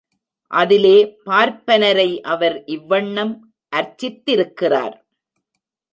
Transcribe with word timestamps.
அதிலே 0.51 0.95
பார்ப்பனரை 1.25 2.21
அவர் 2.23 2.63
இவ்வண்ணம் 2.67 3.33
அர்ச்சித்திருக்கிறார்! 3.73 4.95